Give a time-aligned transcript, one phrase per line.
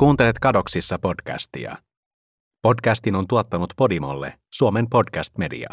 [0.00, 1.76] Kuuntelet Kadoksissa podcastia.
[2.62, 5.68] Podcastin on tuottanut Podimolle Suomen podcast media.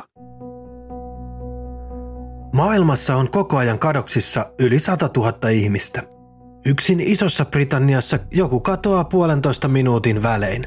[2.54, 6.04] Maailmassa on koko ajan kadoksissa yli 100 000 ihmistä.
[6.66, 10.66] Yksin Isossa Britanniassa joku katoaa puolentoista minuutin välein.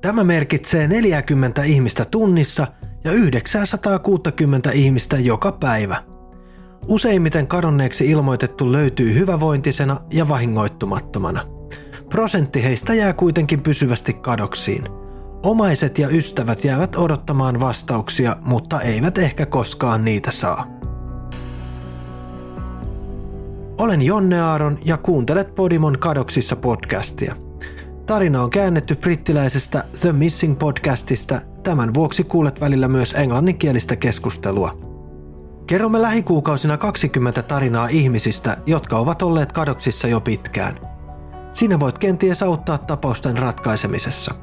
[0.00, 2.66] Tämä merkitsee 40 ihmistä tunnissa
[3.04, 6.04] ja 960 ihmistä joka päivä.
[6.88, 11.44] Useimmiten kadonneeksi ilmoitettu löytyy hyvävointisena ja vahingoittumattomana–
[12.14, 14.84] Prosentti heistä jää kuitenkin pysyvästi kadoksiin.
[15.42, 20.66] Omaiset ja ystävät jäävät odottamaan vastauksia, mutta eivät ehkä koskaan niitä saa.
[23.78, 27.36] Olen Jonne Aaron ja kuuntelet Podimon kadoksissa podcastia.
[28.06, 34.78] Tarina on käännetty brittiläisestä The Missing podcastista, tämän vuoksi kuulet välillä myös englanninkielistä keskustelua.
[35.66, 40.74] Kerromme lähikuukausina 20 tarinaa ihmisistä, jotka ovat olleet kadoksissa jo pitkään–
[41.54, 44.34] Sinä voit kenties auttaa tapausten ratkaisemisessa.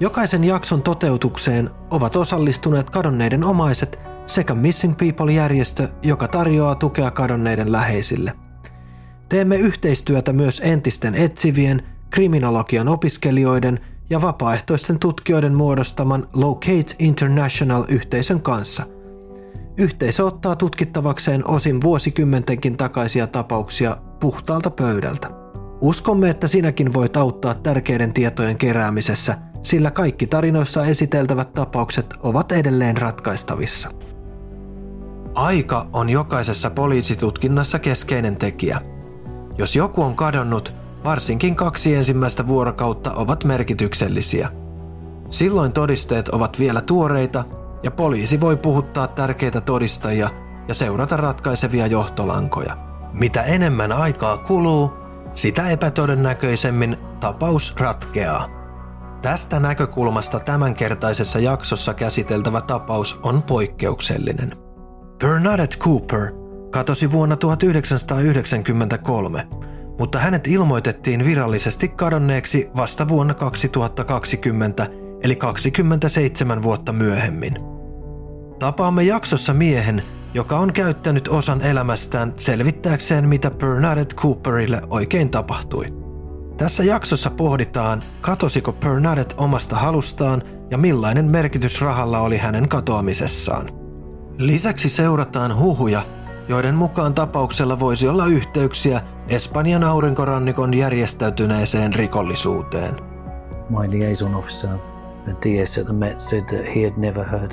[0.00, 8.32] Jokaisen jakson toteutukseen ovat osallistuneet kadonneiden omaiset sekä Missing People-järjestö, joka tarjoaa tukea kadonneiden läheisille.
[9.28, 13.80] Teemme yhteistyötä myös entisten etsivien, kriminologian opiskelijoiden
[14.10, 18.82] ja vapaaehtoisten tutkijoiden muodostaman Locate International-yhteisön kanssa.
[19.76, 25.45] Yhteisö ottaa tutkittavakseen osin vuosikymmentenkin takaisia tapauksia puhtaalta pöydältä.
[25.80, 32.96] Uskomme, että sinäkin voit auttaa tärkeiden tietojen keräämisessä, sillä kaikki tarinoissa esiteltävät tapaukset ovat edelleen
[32.96, 33.90] ratkaistavissa.
[35.34, 38.80] Aika on jokaisessa poliisitutkinnassa keskeinen tekijä.
[39.58, 40.74] Jos joku on kadonnut,
[41.04, 44.48] varsinkin kaksi ensimmäistä vuorokautta ovat merkityksellisiä.
[45.30, 47.44] Silloin todisteet ovat vielä tuoreita
[47.82, 50.30] ja poliisi voi puhuttaa tärkeitä todistajia
[50.68, 52.76] ja seurata ratkaisevia johtolankoja.
[53.12, 55.05] Mitä enemmän aikaa kuluu,
[55.36, 58.48] sitä epätodennäköisemmin tapaus ratkeaa.
[59.22, 64.56] Tästä näkökulmasta tämänkertaisessa jaksossa käsiteltävä tapaus on poikkeuksellinen.
[65.18, 66.32] Bernadette Cooper
[66.70, 69.48] katosi vuonna 1993,
[69.98, 74.86] mutta hänet ilmoitettiin virallisesti kadonneeksi vasta vuonna 2020,
[75.22, 77.54] eli 27 vuotta myöhemmin.
[78.58, 80.02] Tapaamme jaksossa miehen,
[80.36, 85.86] joka on käyttänyt osan elämästään selvittääkseen, mitä Bernadette Cooperille oikein tapahtui.
[86.56, 93.70] Tässä jaksossa pohditaan, katosiko Bernadette omasta halustaan ja millainen merkitys rahalla oli hänen katoamisessaan.
[94.38, 96.02] Lisäksi seurataan huhuja,
[96.48, 102.94] joiden mukaan tapauksella voisi olla yhteyksiä Espanjan aurinkorannikon järjestäytyneeseen rikollisuuteen.
[103.70, 104.70] My liaison officer,
[105.24, 107.52] the DS at the Met said that he had never heard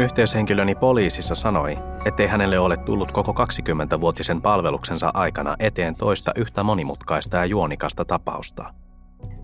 [0.00, 7.36] Yhteyshenkilöni poliisissa sanoi, ettei hänelle ole tullut koko 20-vuotisen palveluksensa aikana eteen toista yhtä monimutkaista
[7.36, 8.74] ja juonikasta tapausta.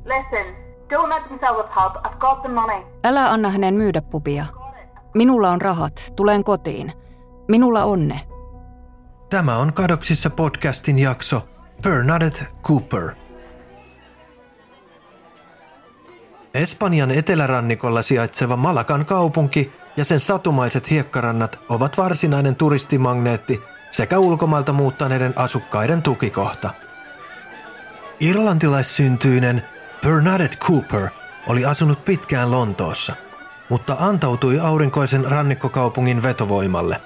[0.05, 0.47] Listen,
[0.94, 2.06] don't let them sell the pub.
[2.06, 2.83] I've got the money.
[3.05, 4.47] Älä anna hänen myydä pubia.
[5.15, 6.93] Minulla on rahat, tulen kotiin.
[7.49, 8.21] Minulla on ne.
[9.31, 11.49] Tämä on Kadoksissa podcastin jakso
[11.83, 13.25] Bernadette Cooper.
[16.56, 25.33] Espanjan etelärannikolla sijaitseva Malakan kaupunki ja sen satumaiset hiekkarannat ovat varsinainen turistimagneetti sekä ulkomailta muuttaneiden
[25.37, 26.71] asukkaiden tukikohta.
[28.21, 29.62] Irlantilaissyntyinen
[30.03, 31.09] Bernadette Cooper
[31.47, 33.17] oli asunut pitkään Lontoossa,
[33.69, 37.00] mutta antautui aurinkoisen rannikkokaupungin vetovoimalle.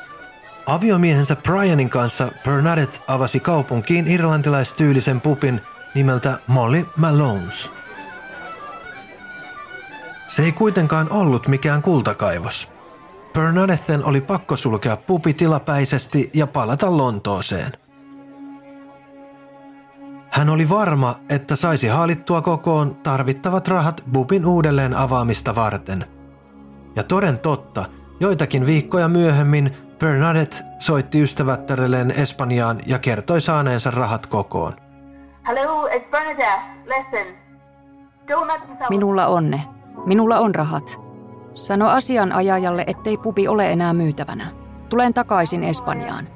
[0.66, 5.60] Aviomiehensä Brianin kanssa Bernadette avasi kaupunkiin irlantilaistyylisen pupin
[5.94, 7.79] nimeltä Molly Malones.
[10.30, 12.72] Se ei kuitenkaan ollut mikään kultakaivos.
[13.32, 17.72] Bernadetten oli pakko sulkea pupi tilapäisesti ja palata Lontooseen.
[20.30, 26.06] Hän oli varma, että saisi haalittua kokoon tarvittavat rahat pubin uudelleen avaamista varten.
[26.96, 27.84] Ja toden totta,
[28.20, 34.72] joitakin viikkoja myöhemmin Bernadette soitti ystävättärelleen Espanjaan ja kertoi saaneensa rahat kokoon.
[35.46, 36.60] Hello, it's Bernadette.
[36.86, 37.26] Listen.
[38.90, 39.79] Minulla on ne.
[40.06, 41.00] Minulla on rahat.
[41.54, 44.46] Sano asianajajalle, ettei pubi ole enää myytävänä.
[44.88, 46.28] Tulen takaisin Espanjaan.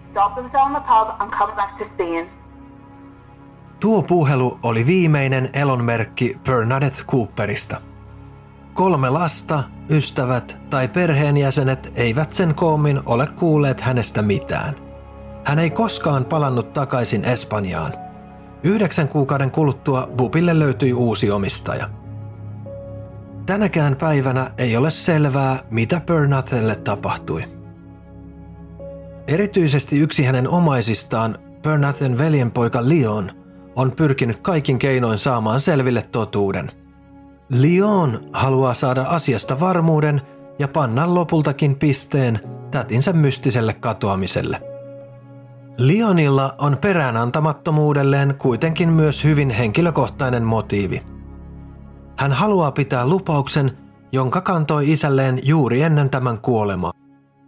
[3.80, 7.80] Tuo puhelu oli viimeinen elonmerkki Bernadette Cooperista.
[8.74, 14.74] Kolme lasta, ystävät tai perheenjäsenet eivät sen koommin ole kuulleet hänestä mitään.
[15.44, 17.92] Hän ei koskaan palannut takaisin Espanjaan.
[18.62, 21.88] Yhdeksän kuukauden kuluttua Bubille löytyi uusi omistaja.
[23.46, 27.44] Tänäkään päivänä ei ole selvää, mitä Bernathelle tapahtui.
[29.28, 33.30] Erityisesti yksi hänen omaisistaan, Bernathen veljenpoika Leon,
[33.76, 36.72] on pyrkinyt kaikin keinoin saamaan selville totuuden.
[37.48, 40.20] Leon haluaa saada asiasta varmuuden
[40.58, 44.62] ja panna lopultakin pisteen tätinsä mystiselle katoamiselle–
[45.78, 51.02] Lionilla on peräänantamattomuudelleen kuitenkin myös hyvin henkilökohtainen motiivi.
[52.16, 53.78] Hän haluaa pitää lupauksen,
[54.12, 56.92] jonka kantoi isälleen juuri ennen tämän kuolemaa.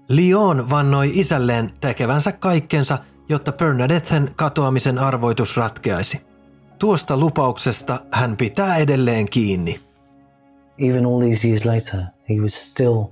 [0.09, 2.99] Lion vannoi isälleen tekevänsä kaikkensa,
[3.29, 6.27] jotta Bernadetten katoamisen arvoitus ratkeaisi.
[6.79, 9.81] Tuosta lupauksesta hän pitää edelleen kiinni.
[10.79, 13.05] Even all these years later, he was still,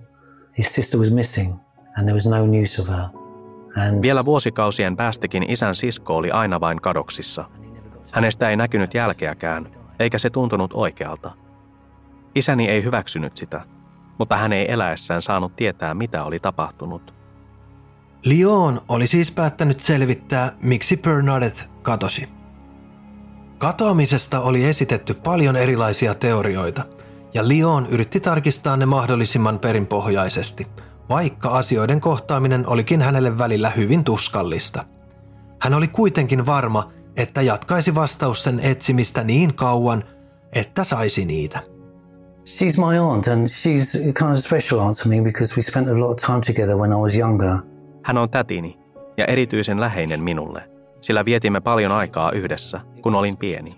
[0.58, 1.54] his sister was missing
[1.96, 3.04] and there was no news of her.
[3.76, 7.44] And Vielä vuosikausien päästäkin isän sisko oli aina vain kadoksissa.
[8.12, 9.68] Hänestä ei näkynyt jälkeäkään,
[9.98, 11.43] eikä se tuntunut oikealta.
[12.34, 13.60] Isäni ei hyväksynyt sitä,
[14.18, 17.14] mutta hän ei eläessään saanut tietää, mitä oli tapahtunut.
[18.24, 22.28] Lyon oli siis päättänyt selvittää, miksi Bernadette katosi.
[23.58, 26.84] Katoamisesta oli esitetty paljon erilaisia teorioita,
[27.34, 30.66] ja Lyon yritti tarkistaa ne mahdollisimman perinpohjaisesti–
[31.08, 34.84] vaikka asioiden kohtaaminen olikin hänelle välillä hyvin tuskallista.
[35.60, 40.04] Hän oli kuitenkin varma, että jatkaisi vastausten etsimistä niin kauan,
[40.52, 41.60] että saisi niitä.
[42.44, 45.94] She's my aunt and she's kind of special aunt to me because we spent a
[45.94, 47.56] lot of time together when I was younger.
[48.02, 48.78] Hän on tätini
[49.16, 50.70] ja erityisen läheinen minulle,
[51.00, 53.70] sillä vietimme paljon aikaa yhdessä, kun olin pieni.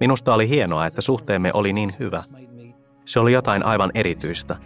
[0.00, 2.22] Minusta oli hienoa, että suhteemme oli niin hyvä.
[3.04, 4.56] Se oli jotain aivan erityistä,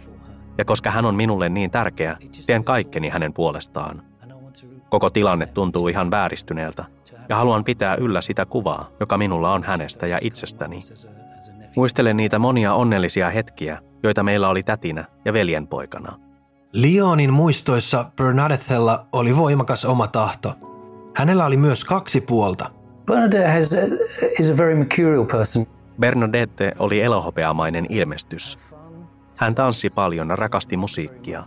[0.57, 4.01] ja koska hän on minulle niin tärkeä, teen kaikkeni hänen puolestaan.
[4.89, 6.85] Koko tilanne tuntuu ihan vääristyneeltä,
[7.29, 10.79] ja haluan pitää yllä sitä kuvaa, joka minulla on hänestä ja itsestäni.
[11.77, 16.19] Muistelen niitä monia onnellisia hetkiä, joita meillä oli tätinä ja veljenpoikana.
[16.73, 20.53] Leonin muistoissa Bernadettella oli voimakas oma tahto.
[21.15, 22.71] Hänellä oli myös kaksi puolta.
[23.05, 23.75] Bernadette has
[24.39, 25.67] is a very mercurial person.
[25.99, 28.57] Bernadette oli elohopeamainen ilmestys,
[29.39, 31.43] hän tanssi paljon ja rakasti musiikkia.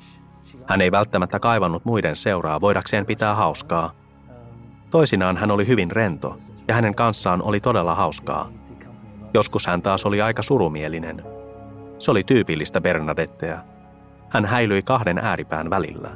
[0.66, 3.92] Hän ei välttämättä kaivannut muiden seuraa voidakseen pitää hauskaa.
[4.90, 6.36] Toisinaan hän oli hyvin rento
[6.68, 8.59] ja hänen kanssaan oli todella hauskaa.
[9.34, 11.22] Joskus hän taas oli aika surumielinen.
[11.98, 13.58] Se oli tyypillistä Bernadettea.
[14.28, 16.10] Hän häilyi kahden ääripään välillä.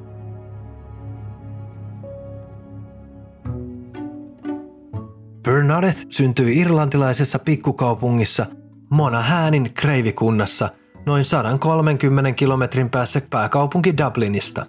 [5.43, 8.47] Bernadette syntyi irlantilaisessa pikkukaupungissa
[8.91, 10.69] Monahäänin kreivikunnassa–
[11.07, 14.67] noin 130 kilometrin päässä pääkaupunki Dublinista.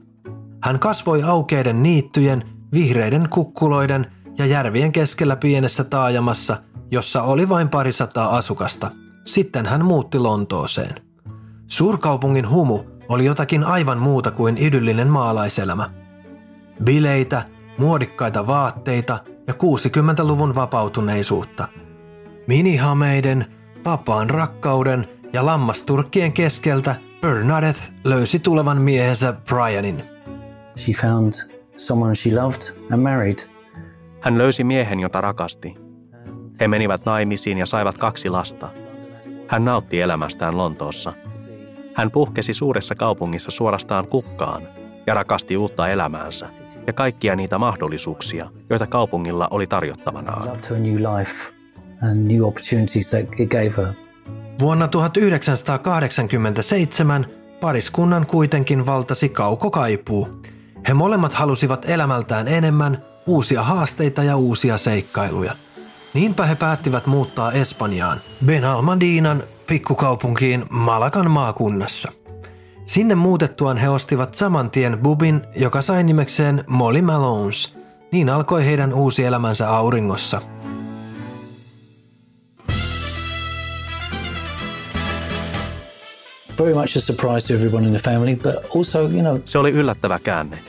[0.64, 2.44] Hän kasvoi aukeiden niittyjen,
[2.74, 6.58] vihreiden kukkuloiden ja järvien keskellä pienessä taajamassa,
[6.92, 8.92] jossa oli vain parisataa asukasta.
[9.26, 10.96] Sitten hän muutti Lontooseen.
[11.68, 15.90] Suurkaupungin humu oli jotakin aivan muuta kuin idyllinen maalaiselämä.
[16.84, 17.44] Bileitä,
[17.78, 21.68] muodikkaita vaatteita ja 60-luvun vapautuneisuutta.
[22.48, 23.46] Minihameiden,
[23.86, 30.04] vapaan rakkauden ja lammasturkkien keskeltä Bernadette löysi tulevan miehensä Brianin.
[30.78, 31.34] She found
[31.76, 33.40] someone she loved and married.
[34.22, 35.85] Hän löysi miehen, jota rakasti.
[36.60, 38.70] He menivät naimisiin ja saivat kaksi lasta.
[39.48, 41.14] Hän nautti elämästään Lontoossa.
[41.94, 44.68] Hän puhkesi suuressa kaupungissa suorastaan kukkaan
[45.08, 46.48] ja rakasti uutta elämäänsä
[46.88, 50.50] ja kaikkia niitä mahdollisuuksia, joita kaupungilla oli tarjottavanaan.
[54.60, 57.26] Vuonna 1987
[57.62, 60.42] pariskunnan kuitenkin valtasi kaukokaipuu.
[60.88, 65.56] He molemmat halusivat elämältään enemmän, uusia haasteita ja uusia seikkailuja.
[66.16, 72.12] Niinpä he päättivät muuttaa Espanjaan, Benalmadinan pikkukaupunkiin Malakan maakunnassa.
[72.86, 77.76] Sinne muutettuaan he ostivat saman tien bubin, joka sai nimekseen Molly Malones.
[78.12, 80.42] Niin alkoi heidän uusi elämänsä auringossa–
[86.60, 89.42] very much a surprise to everyone in the family, but also, you know...
[89.46, 90.60] Se oli yllättävä käänne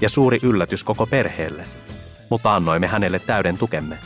[0.00, 1.64] ja suuri yllätys koko perheelle,
[2.30, 3.98] mutta annoimme hänelle täyden tukemme.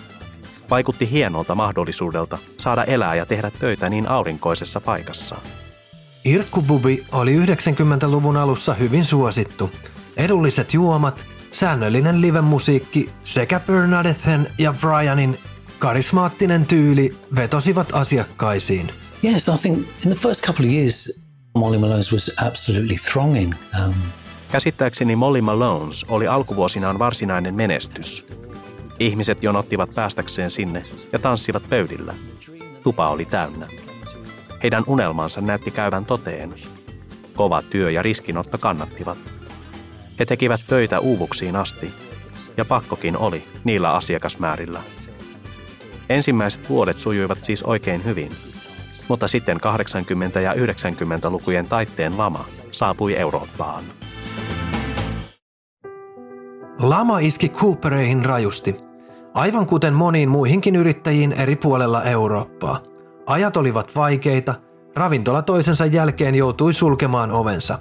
[0.70, 5.36] Vaikutti hienolta mahdollisuudelta saada elää ja tehdä töitä niin aurinkoisessa paikassa.
[6.24, 9.70] Irkkububi oli 90-luvun alussa hyvin suosittu.
[10.16, 15.38] Edulliset juomat, säännöllinen live-musiikki sekä Bernadetten ja Brianin
[15.78, 18.90] karismaattinen tyyli vetosivat asiakkaisiin.
[19.24, 21.22] Yes, I think in the first couple of years,
[21.54, 23.54] Molly Malone's was absolutely thronging.
[23.86, 23.94] Um,
[24.52, 28.26] Käsittääkseni Molly Malones oli alkuvuosinaan varsinainen menestys.
[29.02, 30.82] Ihmiset jonottivat päästäkseen sinne
[31.12, 32.14] ja tanssivat pöydillä.
[32.82, 33.66] Tupa oli täynnä.
[34.62, 36.54] Heidän unelmansa näytti käyvän toteen.
[37.36, 39.18] Kova työ ja riskinotto kannattivat.
[40.18, 41.90] He tekivät töitä uuvuksiin asti,
[42.56, 44.80] ja pakkokin oli niillä asiakasmäärillä.
[46.08, 48.32] Ensimmäiset vuodet sujuivat siis oikein hyvin,
[49.08, 49.56] mutta sitten
[50.36, 53.84] 80- ja 90-lukujen taitteen lama saapui Eurooppaan.
[56.78, 58.91] Lama iski Coopereihin rajusti,
[59.34, 62.80] aivan kuten moniin muihinkin yrittäjiin eri puolella Eurooppaa.
[63.26, 64.54] Ajat olivat vaikeita,
[64.96, 67.78] ravintola toisensa jälkeen joutui sulkemaan ovensa.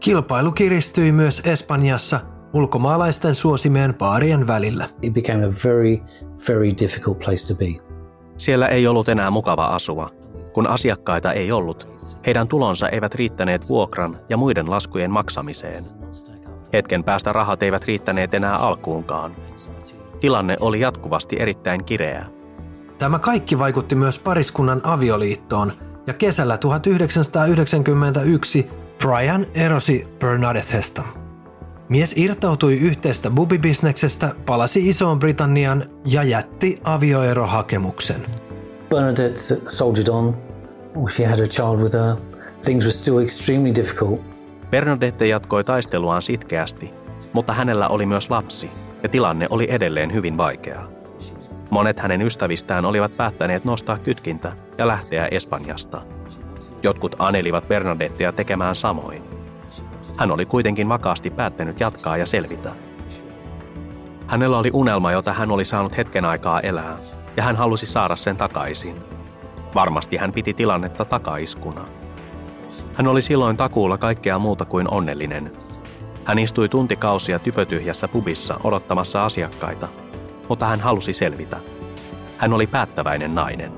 [0.00, 2.20] Kilpailu kiristyi myös Espanjassa
[2.52, 4.88] ulkomaalaisten suosimien baarien välillä.
[5.02, 5.98] it became a very,
[6.48, 7.84] very difficult place to be.
[8.36, 10.10] Siellä ei ollut enää mukava asua.
[10.52, 11.88] Kun asiakkaita ei ollut,
[12.26, 15.84] heidän tulonsa eivät riittäneet vuokran ja muiden laskujen maksamiseen.
[16.72, 19.36] Hetken päästä rahat eivät riittäneet enää alkuunkaan.
[20.24, 22.26] Tilanne oli jatkuvasti erittäin kireä.
[22.98, 25.72] Tämä kaikki vaikutti myös pariskunnan avioliittoon,
[26.06, 31.02] ja kesällä 1991 Brian erosi Bernadettesta.
[31.88, 38.26] Mies irtautui yhteistä bubibisneksestä, palasi Isoon Britannian ja jätti avioerohakemuksen.
[38.90, 40.36] Bernadette soldiered on.
[41.08, 42.16] She had a child with her.
[42.64, 44.20] Things were still extremely difficult.
[44.70, 46.90] Bernadette jatkoi taisteluaan sitkeästi,
[47.34, 48.70] mutta hänellä oli myös lapsi,
[49.02, 50.80] ja tilanne oli edelleen hyvin vaikea.
[51.70, 56.02] Monet hänen ystävistään olivat päättäneet nostaa kytkintä ja lähteä Espanjasta.
[56.82, 59.22] Jotkut anelivat Bernadettea tekemään samoin.
[60.18, 62.70] Hän oli kuitenkin vakaasti päättänyt jatkaa ja selvitä.
[64.26, 66.96] Hänellä oli unelma, jota hän oli saanut hetken aikaa elää,
[67.36, 68.96] ja hän halusi saada sen takaisin.
[69.74, 71.84] Varmasti hän piti tilannetta takaiskuna.
[72.94, 75.52] Hän oli silloin takuulla kaikkea muuta kuin onnellinen.
[76.24, 79.88] Hän istui tuntikausia typötyhjässä pubissa odottamassa asiakkaita,
[80.48, 81.56] mutta hän halusi selvitä.
[82.36, 83.72] Hän oli päättäväinen nainen.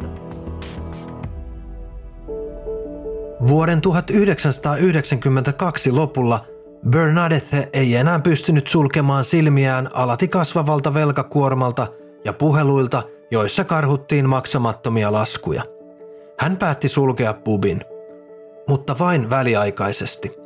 [3.48, 6.44] Vuoden 1992 lopulla
[6.90, 11.86] Bernadette ei enää pystynyt sulkemaan silmiään alati kasvavalta velkakuormalta
[12.24, 15.62] ja puheluilta, joissa karhuttiin maksamattomia laskuja.
[16.38, 17.84] Hän päätti sulkea pubin,
[18.68, 20.45] mutta vain väliaikaisesti.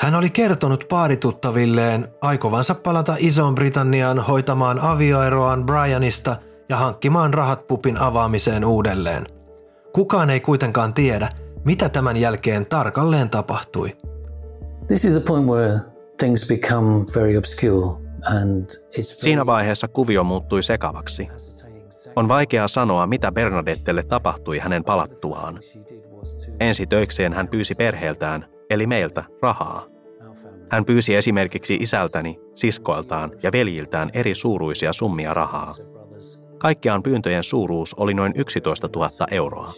[0.00, 6.36] Hän oli kertonut paarituttavilleen aikovansa palata Isoon Britanniaan hoitamaan avioeroaan Brianista
[6.68, 9.26] ja hankkimaan rahat pupin avaamiseen uudelleen.
[9.92, 11.28] Kukaan ei kuitenkaan tiedä,
[11.64, 13.96] mitä tämän jälkeen tarkalleen tapahtui.
[14.86, 15.78] This is the point where
[16.18, 17.96] things become very obscure
[18.40, 18.64] and
[18.98, 21.28] it's Siinä vaiheessa kuvio muuttui sekavaksi.
[22.16, 25.58] On vaikea sanoa, mitä Bernadettelle tapahtui hänen palattuaan.
[26.60, 29.86] Ensi töikseen hän pyysi perheeltään, eli meiltä, rahaa.
[30.70, 35.74] Hän pyysi esimerkiksi isältäni, siskoiltaan ja veljiltään eri suuruisia summia rahaa.
[36.58, 39.72] Kaikkiaan pyyntöjen suuruus oli noin 11 000 euroa.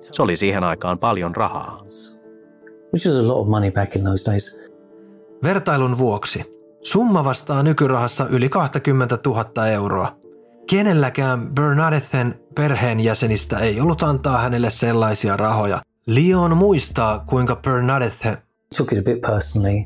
[0.00, 1.84] Se oli siihen aikaan paljon rahaa.
[5.42, 6.52] Vertailun vuoksi.
[6.82, 10.16] Summa vastaa nykyrahassa yli 20 000 euroa.
[10.70, 15.82] Kenelläkään Bernadetten perheenjäsenistä ei ollut antaa hänelle sellaisia rahoja.
[16.06, 18.38] Leon muistaa, kuinka Bernadette
[18.76, 19.84] Took it a bit personally.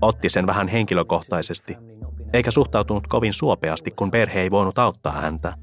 [0.00, 1.76] Otti sen vähän henkilökohtaisesti,
[2.32, 5.54] eikä suhtautunut kovin suopeasti, kun perhe ei voinut auttaa häntä.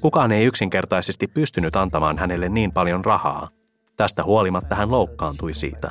[0.00, 3.48] Kukaan ei yksinkertaisesti pystynyt antamaan hänelle niin paljon rahaa.
[3.96, 5.90] Tästä huolimatta hän loukkaantui siitä.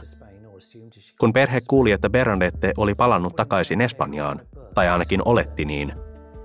[1.19, 4.41] Kun perhe kuuli, että Bernadette oli palannut takaisin Espanjaan,
[4.75, 5.93] tai ainakin oletti niin,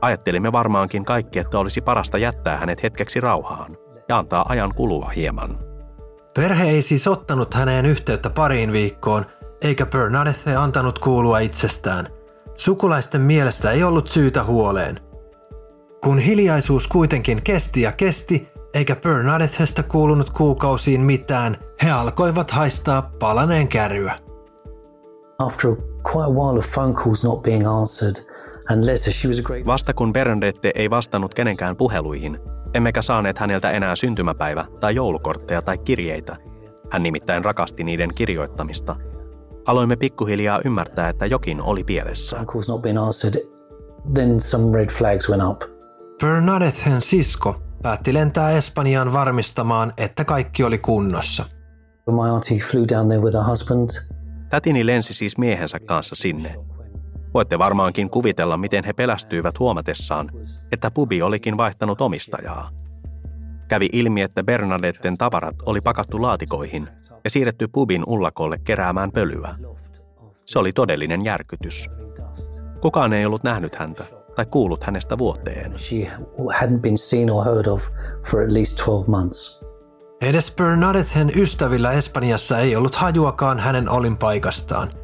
[0.00, 3.70] ajattelimme varmaankin kaikki, että olisi parasta jättää hänet hetkeksi rauhaan
[4.08, 5.71] ja antaa ajan kulua hieman.
[6.34, 9.26] Perhe ei siis ottanut häneen yhteyttä pariin viikkoon,
[9.62, 12.06] eikä Bernadette antanut kuulua itsestään.
[12.56, 15.00] Sukulaisten mielestä ei ollut syytä huoleen.
[16.04, 23.68] Kun hiljaisuus kuitenkin kesti ja kesti, eikä Bernadettesta kuulunut kuukausiin mitään, he alkoivat haistaa palaneen
[23.68, 24.16] kärryä.
[25.38, 25.70] After
[26.14, 28.16] quite a while of phone calls not being answered,
[28.70, 29.66] and she was a great.
[29.66, 32.38] Vasta kun Bernadette ei vastannut kenenkään puheluihin,
[32.74, 36.36] emmekä saaneet häneltä enää syntymäpäivä- tai joulukortteja tai kirjeitä.
[36.90, 38.96] Hän nimittäin rakasti niiden kirjoittamista.
[39.66, 42.36] Aloimme pikkuhiljaa ymmärtää, että jokin oli pielessä.
[44.14, 45.62] Then some red flags went up.
[46.20, 51.44] Bernadetten sisko päätti lentää Espanjaan varmistamaan, että kaikki oli kunnossa.
[52.10, 53.90] My auntie flew down there with her husband.
[54.48, 56.54] Tätini lensi siis miehensä kanssa sinne.
[57.34, 60.30] Voitte varmaankin kuvitella, miten he pelästyivät huomatessaan,
[60.72, 62.70] että pubi olikin vaihtanut omistajaa.
[63.68, 66.88] Kävi ilmi, että Bernadetten tavarat oli pakattu laatikoihin
[67.24, 69.54] ja siirretty pubin ullakolle keräämään pölyä.
[70.46, 71.88] Se oli todellinen järkytys.
[72.80, 74.04] Kukaan ei ollut nähnyt häntä
[74.36, 75.78] tai kuullut hänestä vuoteen.
[75.78, 76.10] She
[76.60, 77.82] hadn't been seen or heard of
[78.30, 79.64] for at least 12 months.
[80.20, 85.01] Edes Bernadetten ystävillä Espanjassa ei ollut hajuakaan hänen olinpaikastaan.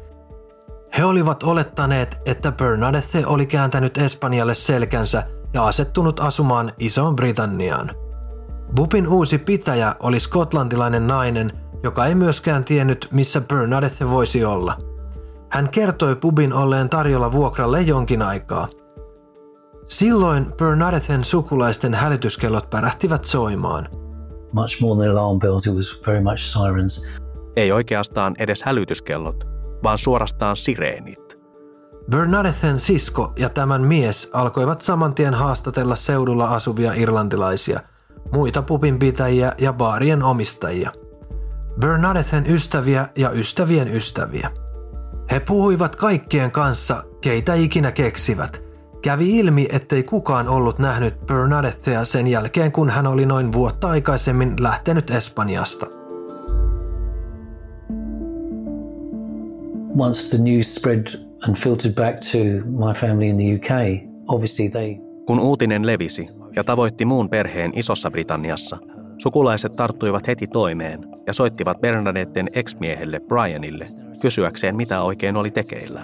[0.97, 7.91] He olivat olettaneet, että Bernadette oli kääntänyt Espanjalle selkänsä ja asettunut asumaan Isoon Britanniaan.
[8.75, 11.51] Bupin uusi pitäjä oli skotlantilainen nainen,
[11.83, 14.77] joka ei myöskään tiennyt, missä Bernadette voisi olla.
[15.49, 18.67] Hän kertoi pubin olleen tarjolla vuokralle jonkin aikaa.
[19.85, 23.89] Silloin Bernadetten sukulaisten hälytyskellot pärähtivät soimaan.
[24.51, 27.09] Much more than alarm bells, it was very much sirens.
[27.55, 29.43] Ei oikeastaan edes hälytyskellot,
[29.83, 31.39] vaan suorastaan sireenit.
[32.09, 37.79] Bernadetten sisko ja tämän mies alkoivat saman tien haastatella seudulla asuvia irlantilaisia,
[38.33, 40.91] muita pupinpitäjiä ja baarien omistajia.
[41.79, 44.51] Bernadetten ystäviä ja ystävien ystäviä.
[45.31, 48.63] He puhuivat kaikkien kanssa, keitä ikinä keksivät.
[49.01, 54.63] Kävi ilmi, ettei kukaan ollut nähnyt Bernadettea sen jälkeen, kun hän oli noin vuotta aikaisemmin
[54.63, 55.98] lähtenyt Espanjasta.
[59.97, 61.07] Once the news spread
[61.47, 66.63] and filtered back to my family in the UK, obviously they Kun uutinen levisi ja
[66.63, 68.77] tavoitti muun perheen Isossa Britanniassa,
[69.17, 73.85] sukulaiset tarttuivat heti toimeen ja soittivat Bernadetten ex-miehelle Brianille
[74.21, 76.01] kysyäkseen, mitä oikein oli tekeillä.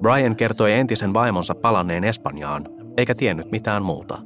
[0.00, 4.18] Brian kertoi entisen vaimonsa palanneen Espanjaan, eikä tiennyt mitään muuta.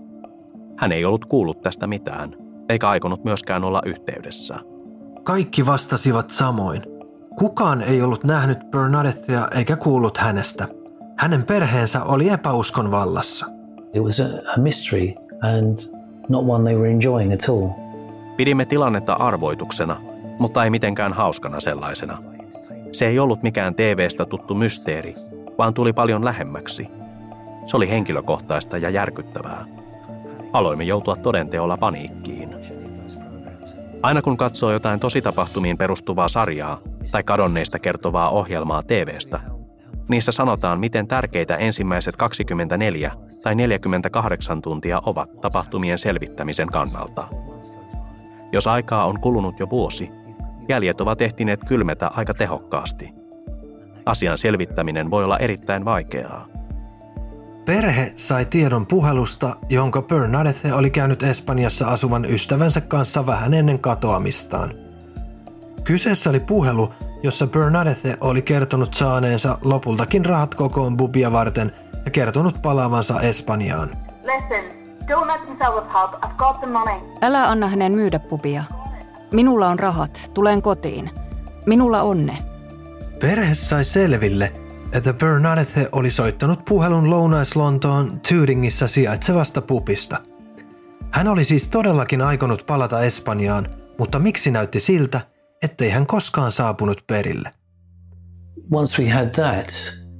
[0.78, 2.36] Hän ei ollut kuullut tästä mitään,
[2.68, 4.58] eikä aikonut myöskään olla yhteydessä.
[5.22, 6.93] Kaikki vastasivat samoin.
[7.38, 10.68] Kukaan ei ollut nähnyt Bernadettea eikä kuullut hänestä.
[11.18, 13.46] Hänen perheensä oli epäuskon vallassa.
[13.94, 15.78] it was a, mystery and
[16.28, 17.68] not one they were enjoying at all.
[18.36, 20.00] Pidimme tilannetta arvoituksena,
[20.38, 22.22] mutta ei mitenkään hauskana sellaisena.
[22.92, 25.14] Se ei ollut mikään TV-stä tuttu mysteeri,
[25.58, 26.88] vaan tuli paljon lähemmäksi.
[27.66, 29.64] Se oli henkilökohtaista ja järkyttävää.
[30.52, 32.54] Aloimme joutua todenteolla paniikkiin.
[34.02, 36.78] Aina kun katsoo jotain tositapahtumiin perustuvaa sarjaa
[37.12, 39.40] tai kadonneista kertovaa ohjelmaa TVstä,
[40.08, 43.12] niissä sanotaan, miten tärkeitä ensimmäiset 24
[43.42, 47.24] tai 48 tuntia ovat tapahtumien selvittämisen kannalta.
[48.52, 50.10] Jos aikaa on kulunut jo vuosi,
[50.68, 53.12] jäljet ovat ehtineet kylmetä aika tehokkaasti.
[54.06, 56.46] Asian selvittäminen voi olla erittäin vaikeaa.
[57.64, 64.83] Perhe sai tiedon puhelusta, jonka Bernadette oli käynyt Espanjassa asuvan ystävänsä kanssa vähän ennen katoamistaan.
[65.84, 66.92] Kyseessä oli puhelu,
[67.22, 71.72] jossa Bernadette oli kertonut saaneensa lopultakin rahat kokoon bubia varten
[72.04, 73.96] ja kertonut palaavansa Espanjaan.
[74.22, 74.64] Listen,
[75.06, 76.24] don't let me sell the pub.
[76.24, 76.94] I've got the money.
[77.22, 78.64] Älä anna hänen myydä pubia.
[79.32, 81.10] Minulla on rahat, tulen kotiin.
[81.66, 82.38] Minulla on ne.
[83.20, 84.52] Perhe sai selville,
[84.92, 90.20] että Bernadette oli soittanut puhelun Lounais-Lontoon Tootingissa sijaitsevasta pupista.
[91.10, 93.68] Hän oli siis todellakin aikonut palata Espanjaan,
[93.98, 95.20] mutta miksi näytti siltä,
[95.64, 97.50] ettei hän koskaan saapunut perille?
[98.72, 99.68] Once we had that,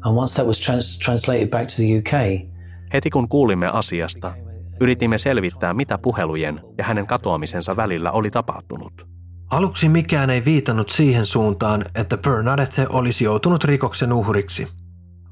[0.04, 2.48] and once that was trans- translated back to the UK,
[2.92, 4.35] Heti kun kuulimme asiasta,
[4.80, 9.07] yritimme selvittää, mitä puhelujen ja hänen katoamisensa välillä oli tapahtunut.
[9.50, 14.68] Aluksi mikään ei viitannut siihen suuntaan, että Bernadette olisi joutunut rikoksen uhriksi.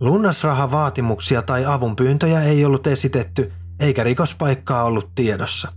[0.00, 5.72] Lunnasrahavaatimuksia tai avunpyyntöjä ei ollut esitetty, eikä rikospaikkaa ollut tiedossa.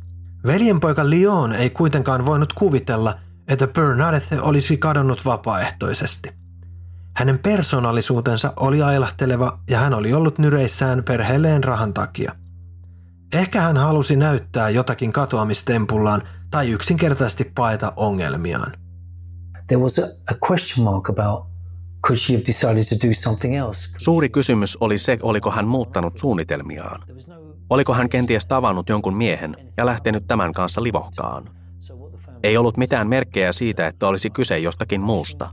[0.45, 6.29] Veljenpoika Leon ei kuitenkaan voinut kuvitella, että Bernadette olisi kadonnut vapaaehtoisesti.
[7.17, 12.35] Hänen persoonallisuutensa oli ailahteleva ja hän oli ollut nyreissään perheelleen rahan takia.
[13.33, 18.71] Ehkä hän halusi näyttää jotakin katoamistempullaan tai yksinkertaisesti paeta ongelmiaan.
[19.67, 21.47] there was a, question mark about
[22.01, 23.89] could she have decided to do something else?
[23.97, 27.01] Suuri kysymys oli se, oliko hän muuttanut suunnitelmiaan.
[27.69, 31.49] Oliko hän kenties tavannut jonkun miehen ja lähtenyt tämän kanssa livohkaan?
[32.45, 35.49] Ei ollut mitään merkkejä siitä, että olisi kyse jostakin muusta.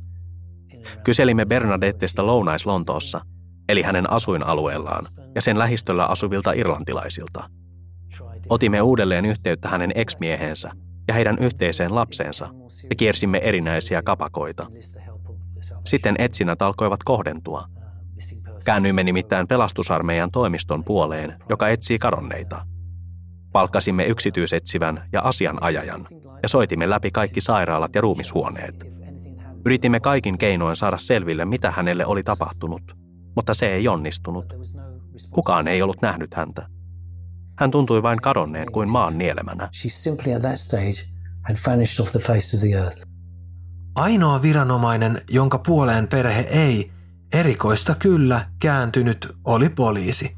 [1.05, 3.20] Kyselimme Bernadettesta Lounais-Lontoossa,
[3.68, 7.50] eli hänen asuinalueellaan, ja sen lähistöllä asuvilta irlantilaisilta.
[8.48, 10.70] Otimme uudelleen yhteyttä hänen ex-mieheensä
[11.09, 12.48] ja heidän yhteiseen lapseensa
[12.90, 14.66] ja kiersimme erinäisiä kapakoita.
[15.87, 17.64] Sitten etsinnät alkoivat kohdentua.
[18.64, 22.66] Käännyimme nimittäin pelastusarmeijan toimiston puoleen, joka etsii kadonneita.
[23.52, 26.09] Palkkasimme yksityisetsivän ja asianajajan
[26.42, 28.85] ja soitimme läpi kaikki sairaalat ja ruumishuoneet.
[29.66, 32.83] Yritimme kaikin keinoin saada selville, mitä hänelle oli tapahtunut.
[33.37, 34.55] mutta se ei onnistunut.
[35.31, 36.66] Kukaan ei ollut nähnyt häntä.
[37.59, 39.68] Hän tuntui vain kadonneen kuin maan nielemänä.
[43.94, 46.92] Ainoa viranomainen, jonka puoleen perhe ei,
[47.33, 50.37] erikoista kyllä, kääntynyt, oli poliisi.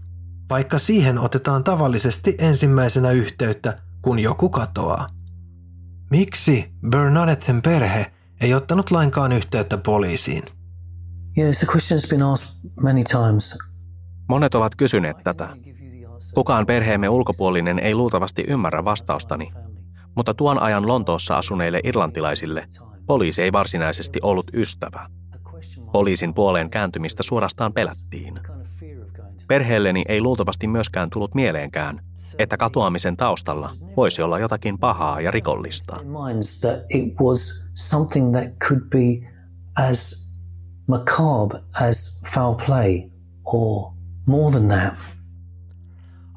[0.51, 5.09] Vaikka siihen otetaan tavallisesti ensimmäisenä yhteyttä, kun joku katoaa.
[6.11, 10.43] Miksi Bernadetten perhe ei ottanut lainkaan yhteyttä poliisiin?
[11.39, 13.59] Yes, the question's been asked many times.
[14.29, 15.49] Monet ovat kysyneet tätä.
[16.35, 19.53] Kukaan perheemme ulkopuolinen ei luultavasti ymmärrä vastaustani,
[20.17, 22.67] mutta tuon ajan Lontoossa asuneille irlantilaisille
[23.07, 25.07] poliisi ei varsinaisesti ollut ystävä.
[25.93, 28.41] Poliisin puoleen kääntymistä suorastaan pelättiin.
[29.49, 32.01] Perheelleni ei luultavasti myöskään tullut mieleenkään,
[32.39, 35.97] että katoamisen taustalla voisi olla jotakin pahaa ja rikollista.
[36.01, 39.31] In minds that it was something that could be
[39.77, 40.31] as
[40.87, 43.11] macabre as foul play
[43.45, 43.93] or
[44.27, 44.95] more than that.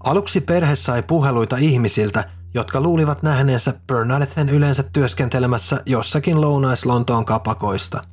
[0.04, 8.04] Aluksi perhe sai puheluita ihmisiltä, jotka luulivat nähneensä Bernadetten yleensä työskentelemässä jossakin lounais-Lontoon kapakoista.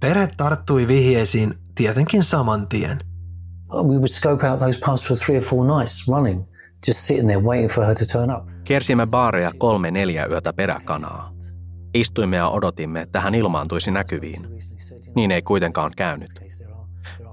[0.00, 2.98] Perhe tarttui vihjeisiin tietenkin saman tien.
[3.72, 6.44] We would scope out those pubs for three or four nights running,
[6.88, 8.48] just sitting there waiting for her to turn up.
[8.64, 11.32] Kiersimme baareja kolme neljä yötä peräkanaa.
[11.94, 14.46] Istuimme ja odotimme, että hän ilmaantuisi näkyviin.
[15.16, 16.30] Niin ei kuitenkaan käynyt.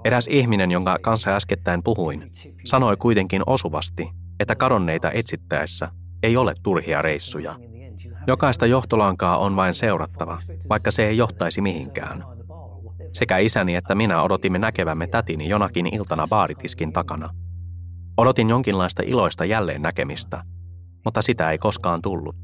[0.04, 2.32] Eräs ihminen, jonka kanssa äskettäin puhuin,
[2.66, 5.92] sanoi kuitenkin osuvasti, että kadonneita etsittäessä
[6.24, 7.56] ei ole turhia reissuja.
[8.28, 12.24] Jokaista johtolankaa on vain seurattava, vaikka se ei johtaisi mihinkään.
[13.14, 17.30] Sekä isäni että minä odotimme näkevämme tätini jonakin iltana baaritiskin takana.
[18.18, 20.44] Odotin jonkinlaista iloista jälleen näkemistä,
[21.06, 22.36] mutta sitä ei koskaan tullut.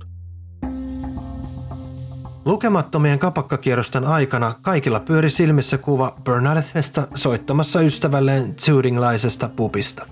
[2.45, 10.05] Lukemattomien kapakkakierrosten aikana kaikilla pyöri silmissä kuva Bernadettesta soittamassa ystävälleen Tootinglaisesta pupista.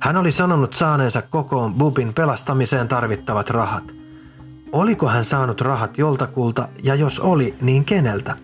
[0.00, 3.84] Hän oli sanonut saaneensa kokoon bubin pelastamiseen tarvittavat rahat.
[4.72, 8.36] Oliko hän saanut rahat joltakulta ja jos oli, niin keneltä?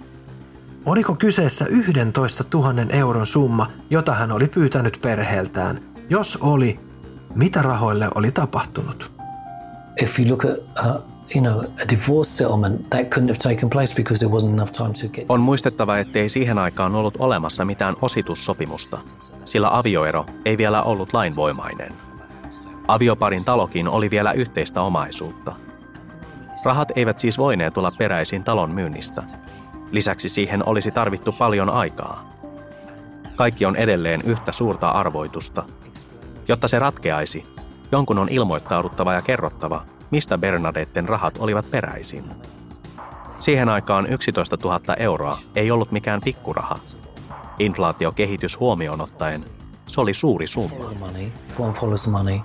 [0.87, 5.92] Oliko kyseessä 11 000 euron summa, jota hän oli pyytänyt perheeltään?
[6.11, 6.81] Jos oli,
[7.35, 9.13] mitä rahoille oli tapahtunut?
[10.03, 11.03] If you look at, uh,
[11.37, 14.93] you know, a divorce settlement, that couldn't have taken place because there wasn't enough time
[14.93, 15.25] to get.
[15.29, 18.99] On muistettava, ettei siihen aikaan ollut olemassa mitään ositussopimusta,
[19.45, 21.93] sillä avioero ei vielä ollut lainvoimainen.
[22.89, 25.55] Avioparin talokin oli vielä yhteistä omaisuutta.
[26.65, 29.23] Rahat eivät siis voineet tulla peräisin talon myynnistä.
[29.91, 32.33] Lisäksi siihen olisi tarvittu paljon aikaa.
[33.37, 35.65] Kaikki on edelleen yhtä suurta arvoitusta.
[36.49, 37.47] Jotta se ratkeaisi,
[37.93, 42.25] jonkun on ilmoittauduttava ja kerrottava, mistä Bernadetten rahat olivat peräisin.
[43.39, 46.79] Siihen aikaan 11 000 euroa ei ollut mikään pikkuraha.
[47.59, 49.45] Inflaatiokehitys huomioon ottaen,
[49.89, 50.85] se oli suuri summa.
[50.85, 52.41] the money, if one follows the money,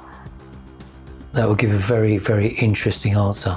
[1.33, 3.53] that would give a very, very interesting answer.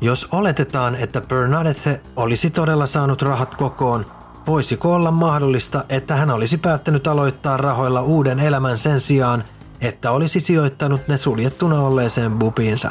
[0.00, 4.06] Jos oletetaan, että Bernadette olisi todella saanut rahat kokoon,
[4.46, 9.44] voisiko olla mahdollista, että hän olisi päättänyt aloittaa rahoilla uuden elämän sen sijaan,
[9.80, 12.90] että olisi sijoittanut ne suljettuna olleeseen bubiinsa?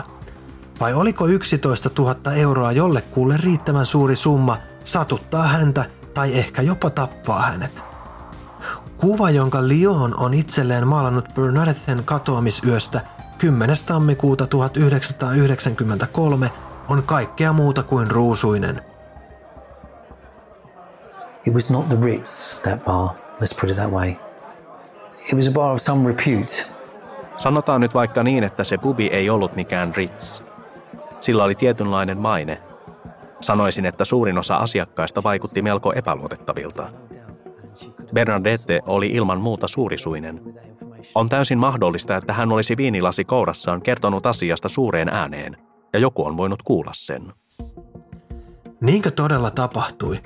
[0.79, 7.41] Vai oliko 11 000 euroa jollekulle riittävän suuri summa satuttaa häntä tai ehkä jopa tappaa
[7.41, 7.83] hänet?
[8.97, 13.01] Kuva, jonka Lyon on itselleen maalannut Bernadetten katoamisyöstä
[13.37, 13.75] 10.
[13.85, 16.49] tammikuuta 1993,
[16.89, 18.92] on kaikkea muuta kuin ruusuinen.
[21.47, 23.09] It was not the Ritz, that bar,
[23.41, 24.09] let's put it that way.
[25.27, 26.65] It was a bar of some repute.
[27.37, 30.41] Sanotaan nyt vaikka niin, että se pubi ei ollut mikään Ritz.
[31.21, 32.61] Sillä oli tietynlainen maine.
[33.39, 36.89] Sanoisin, että suurin osa asiakkaista vaikutti melko epäluotettavilta.
[38.13, 40.41] Bernadette oli ilman muuta suurisuinen.
[41.15, 45.57] On täysin mahdollista, että hän olisi viinilasi kourassaan kertonut asiasta suureen ääneen,
[45.93, 47.33] ja joku on voinut kuulla sen.
[48.81, 50.19] Niinkö todella tapahtui?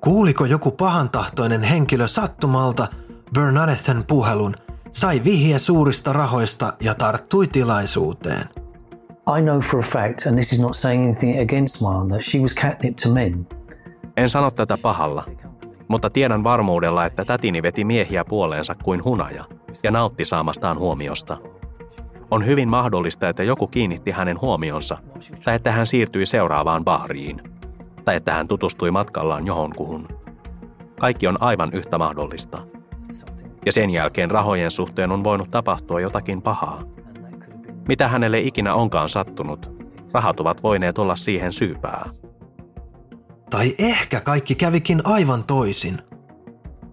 [0.00, 2.88] Kuuliko joku pahantahtoinen henkilö sattumalta
[3.34, 4.54] Bernadetten puhelun,
[4.92, 8.48] sai vihje suurista rahoista ja tarttui tilaisuuteen?
[9.38, 12.38] I know for a fact, and this is not saying anything against mom, that she
[12.38, 13.46] was catnip to men.
[14.16, 15.24] En sano tätä pahalla,
[15.88, 19.44] mutta tiedän varmuudella, että tätini veti miehiä puoleensa kuin hunaja
[19.82, 21.36] ja nautti saamastaan huomiosta.
[22.30, 24.98] On hyvin mahdollista, että joku kiinnitti hänen huomionsa,
[25.44, 27.42] tai että hän siirtyi seuraavaan baariin,
[28.10, 30.08] tai että hän tutustui matkallaan johonkuhun.
[31.00, 32.66] Kaikki on aivan yhtä mahdollista.
[33.66, 36.82] Ja sen jälkeen rahojen suhteen on voinut tapahtua jotakin pahaa.
[37.88, 39.70] Mitä hänelle ikinä onkaan sattunut,
[40.14, 42.10] rahat ovat voineet olla siihen syypää.
[43.50, 45.98] Tai ehkä kaikki kävikin aivan toisin.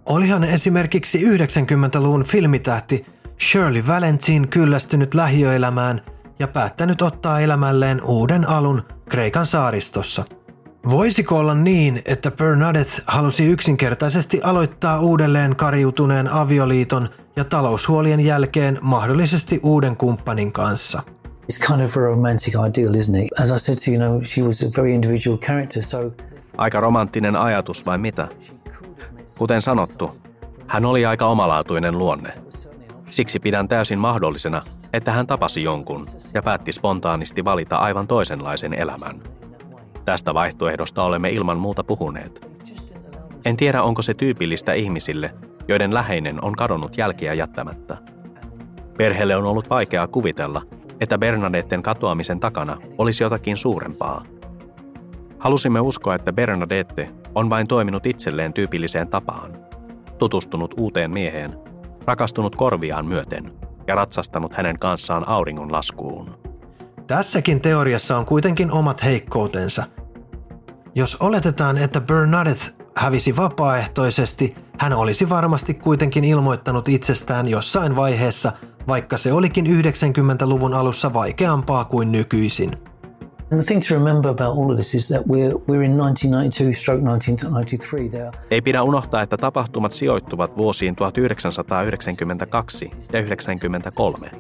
[0.06, 3.06] Olihan esimerkiksi 90-luvun filmitähti
[3.42, 6.02] Shirley Valentine kyllästynyt lähiöelämään
[6.40, 10.37] ja päättänyt ottaa elämälleen uuden alun Kreikan saaristossa.
[10.90, 19.60] Voisiko olla niin, että Bernadette halusi yksinkertaisesti aloittaa uudelleen kariutuneen avioliiton ja taloushuolien jälkeen mahdollisesti
[19.64, 21.04] uuden kumppanin kanssa?
[21.54, 23.40] It's kind of a romantic ideal, isn't it?
[23.40, 26.12] As I said to you, you know, she was a very individual character, so
[26.58, 28.28] Aika romanttinen ajatus vai mitä?
[29.38, 30.18] Kuten sanottu,
[30.68, 32.34] hän oli aika omalaatuinen luonne.
[33.10, 34.62] Siksi pidän täysin mahdollisena,
[34.94, 39.22] että hän tapasi jonkun ja päätti spontaanisti valita aivan toisenlaisen elämän.
[40.08, 42.48] Tästä vaihtoehdosta olemme ilman muuta puhuneet.
[43.46, 45.34] En tiedä, onko se tyypillistä ihmisille,
[45.68, 47.98] joiden läheinen on kadonnut jälkiä jättämättä.
[48.98, 50.62] Perheelle on ollut vaikeaa kuvitella,
[51.00, 54.24] että Bernadetten katoamisen takana olisi jotakin suurempaa.
[55.40, 59.58] Halusimme uskoa, että Bernadette on vain toiminut itselleen tyypilliseen tapaan.
[60.18, 61.60] Tutustunut uuteen mieheen,
[62.06, 63.52] rakastunut korviaan myöten
[63.88, 66.47] ja ratsastanut hänen kanssaan auringon laskuun.
[67.08, 69.84] Tässäkin teoriassa on kuitenkin omat heikkoutensa.
[70.96, 72.66] Jos oletetaan, että Bernadette
[72.96, 78.52] hävisi vapaaehtoisesti, hän olisi varmasti kuitenkin ilmoittanut itsestään jossain vaiheessa,
[78.88, 82.72] vaikka se olikin 90-luvun alussa vaikeampaa kuin nykyisin.
[83.52, 86.74] And the thing to remember about all of this is that we're, we're in 1992
[86.74, 88.10] stroke 1993.
[88.10, 94.32] There are Ei pidä unohtaa, että tapahtumat sijoittuvat vuosiin 1992 ja 1993.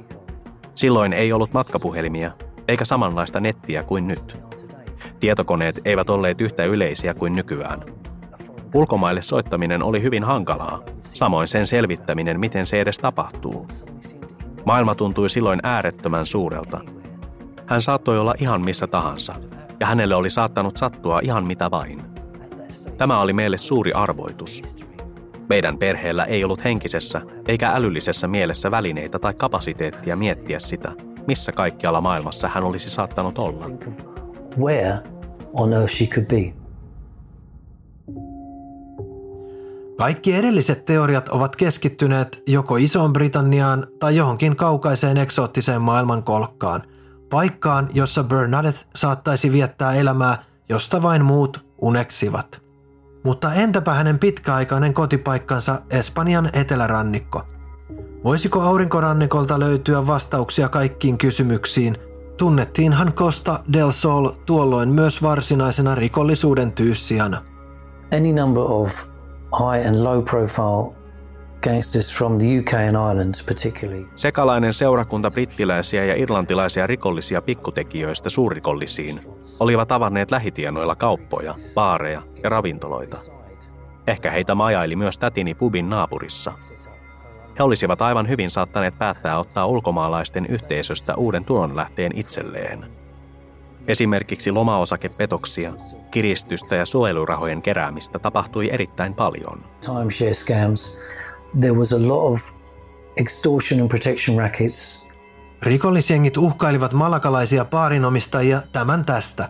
[0.75, 2.31] Silloin ei ollut matkapuhelimia
[2.67, 4.37] eikä samanlaista nettiä kuin nyt.
[5.19, 7.83] Tietokoneet eivät olleet yhtä yleisiä kuin nykyään.
[8.73, 13.67] Ulkomaille soittaminen oli hyvin hankalaa, samoin sen selvittäminen, miten se edes tapahtuu.
[14.65, 16.79] Maailma tuntui silloin äärettömän suurelta.
[17.65, 19.35] Hän saattoi olla ihan missä tahansa,
[19.79, 22.01] ja hänelle oli saattanut sattua ihan mitä vain.
[22.97, 24.61] Tämä oli meille suuri arvoitus.
[25.49, 30.91] Meidän perheellä ei ollut henkisessä eikä älyllisessä mielessä välineitä tai kapasiteettia miettiä sitä,
[31.27, 33.69] missä kaikkialla maailmassa hän olisi saattanut olla.
[34.57, 34.97] where
[35.53, 36.53] on earth she could be.
[39.97, 46.81] Kaikki edelliset teoriat ovat keskittyneet joko Isoon Britanniaan tai johonkin kaukaiseen eksoottiseen maailmankolkkaan,
[47.29, 52.61] paikkaan, jossa Bernadette saattaisi viettää elämää, josta vain muut uneksivat.
[53.23, 57.56] Mutta entäpä hänen pitkäaikainen kotipaikkansa Espanjan etelärannikko?
[58.23, 61.97] Voisiko aurinkorannikolta löytyä vastauksia kaikkiin kysymyksiin?
[62.37, 67.43] Tunnettiinhan Costa del Sol tuolloin myös varsinaisena rikollisuuden tyyssijana.
[68.17, 69.07] Any number of
[69.59, 70.95] high and low profile
[71.63, 79.19] gangsters from the UK and Ireland, particularly, Sekalainen seurakunta brittiläisiä ja irlantilaisia rikollisia pikkutekijöistä suurrikollisiin
[79.59, 83.17] olivat avanneet lähitienoilla kauppoja, baareja ja ravintoloita.
[84.07, 86.53] Ehkä heitä majaili myös tätini pubin naapurissa.
[87.59, 92.85] He olisivat aivan hyvin saattaneet päättää ottaa ulkomaalaisten yhteisöstä uuden tulonlähteen itselleen.
[93.87, 95.73] Esimerkiksi lomaosakepetoksia,
[96.11, 99.65] kiristystä ja suojelurahojen keräämistä tapahtui erittäin paljon.
[99.81, 101.01] timeshare scams.
[101.59, 102.41] There was a lot of
[103.17, 105.07] extortion and protection rackets.
[105.61, 109.49] Rikollisjengit uhkailivat malakalaisia baarinomistajia tämän tästä.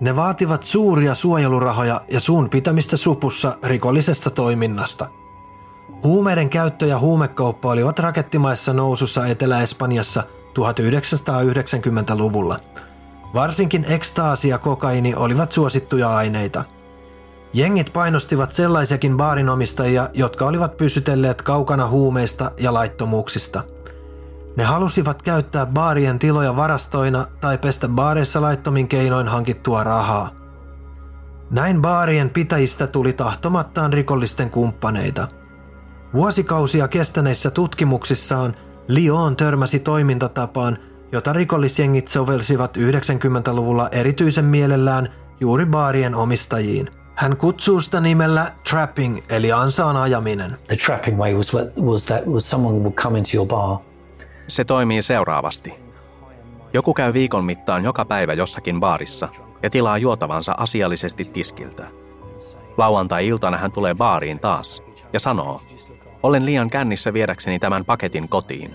[0.00, 5.08] Ne vaativat suuria suojelurahoja ja suun pitämistä supussa rikollisesta toiminnasta.
[6.02, 10.22] Huumeiden käyttö ja huumekauppa olivat rakettimaissa nousussa Etelä-Espanjassa
[10.58, 12.60] 1990-luvulla.
[13.34, 16.64] Varsinkin ekstaasi ja kokaini olivat suosittuja aineita.
[17.52, 23.64] Jengit painostivat sellaisiakin baarinomistajia, jotka olivat pysytelleet kaukana huumeista ja laittomuuksista.
[24.56, 30.30] Ne halusivat käyttää baarien tiloja varastoina tai pestä baareissa laittomin keinoin hankittua rahaa.
[31.50, 35.28] Näin baarien pitäjistä tuli tahtomattaan rikollisten kumppaneita.
[36.14, 38.54] Vuosikausia kestäneissä tutkimuksissaan
[38.88, 40.78] Lyon törmäsi toimintatapaan,
[41.12, 46.90] jota rikollisjengit sovelsivat 90-luvulla erityisen mielellään juuri baarien omistajiin.
[47.14, 50.50] Hän kutsuu sitä nimellä trapping eli ansaan ajaminen.
[50.66, 53.78] The trapping way was was that was someone would come into your bar.
[54.48, 55.74] Se toimii seuraavasti.
[56.72, 59.28] Joku käy viikon mittaan joka päivä jossakin baarissa
[59.62, 61.86] ja tilaa juotavansa asiallisesti tiskiltä.
[62.76, 65.62] Lauantai-iltana hän tulee baariin taas ja sanoo,
[66.22, 68.74] olen liian kännissä viedäkseni tämän paketin kotiin.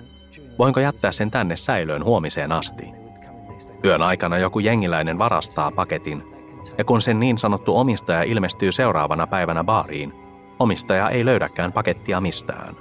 [0.60, 2.92] Voinko jättää sen tänne säilöön huomiseen asti?
[3.86, 6.24] Yön aikana joku jengiläinen varastaa paketin,
[6.78, 10.14] ja kun sen niin sanottu omistaja ilmestyy seuraavana päivänä baariin,
[10.60, 12.76] omistaja ei löydäkään pakettia mistään.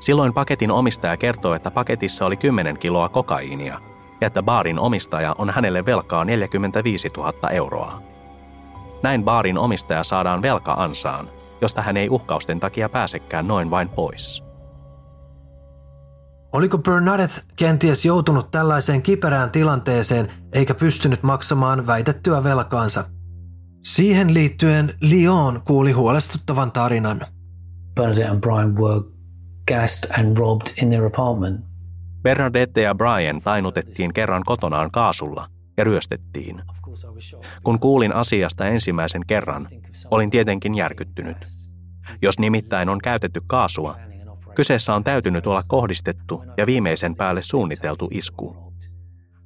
[0.00, 3.80] Silloin paketin omistaja kertoo, että paketissa oli 10 kiloa kokaiinia
[4.20, 8.02] ja että baarin omistaja on hänelle velkaa 45 000 euroa.
[9.02, 11.28] Näin baarin omistaja saadaan velka ansaan
[11.62, 14.44] josta hän ei uhkausten takia pääsekään noin vain pois.
[16.52, 23.04] Oliko Bernadette kenties joutunut tällaiseen kiperään tilanteeseen eikä pystynyt maksamaan väitettyä velkaansa?
[23.84, 27.20] Siihen liittyen Lyon kuuli huolestuttavan tarinan.
[27.94, 29.00] Bernadette and Brian were
[29.68, 31.60] gassed and robbed in their apartment.
[32.22, 35.46] Bernadette ja Brian tainutettiin kerran kotonaan kaasulla
[35.76, 36.62] ja ryöstettiin.
[37.62, 39.68] Kun kuulin asiasta ensimmäisen kerran,
[40.10, 41.36] olin tietenkin järkyttynyt.
[42.22, 43.96] Jos nimittäin on käytetty kaasua,
[44.54, 48.72] kyseessä on täytynyt olla kohdistettu ja viimeisen päälle suunniteltu isku.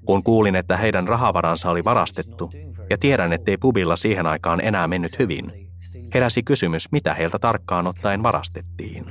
[0.05, 2.51] Kun kuulin, että heidän rahavaransa oli varastettu,
[2.91, 5.71] ja tiedän, ettei pubilla siihen aikaan enää mennyt hyvin,
[6.15, 9.05] heräsi kysymys, mitä heiltä tarkkaan ottaen varastettiin.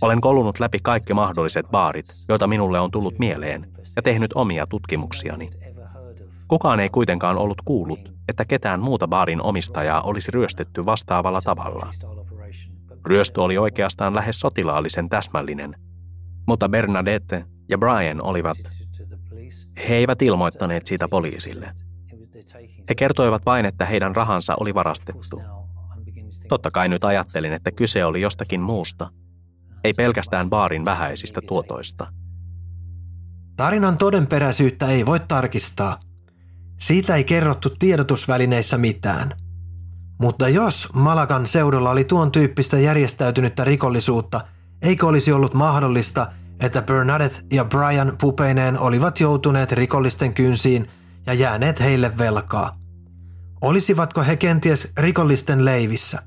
[0.00, 5.50] Olen kolunut läpi kaikki mahdolliset baarit, joita minulle on tullut mieleen, ja tehnyt omia tutkimuksiani.
[6.48, 11.90] Kukaan ei kuitenkaan ollut kuullut, että ketään muuta baarin omistajaa olisi ryöstetty vastaavalla tavalla.
[13.06, 15.74] Ryöstö oli oikeastaan lähes sotilaallisen täsmällinen,
[16.46, 18.58] mutta Bernadette ja Brian olivat,
[19.88, 21.72] he eivät ilmoittaneet siitä poliisille.
[22.88, 25.42] He kertoivat vain, että heidän rahansa oli varastettu.
[26.48, 29.10] Totta kai nyt ajattelin, että kyse oli jostakin muusta,
[29.84, 32.06] ei pelkästään baarin vähäisistä tuotoista.
[33.56, 36.00] Tarinan todenperäisyyttä ei voi tarkistaa.
[36.78, 39.32] Siitä ei kerrottu tiedotusvälineissä mitään.
[40.20, 44.40] Mutta jos Malakan seudulla oli tuon tyyppistä järjestäytynyttä rikollisuutta,
[44.82, 46.26] eikö olisi ollut mahdollista,
[46.60, 50.88] että Bernadette ja Brian pupeineen olivat joutuneet rikollisten kynsiin
[51.26, 52.78] ja jääneet heille velkaa?
[53.60, 56.22] Olisivatko he kenties rikollisten leivissä?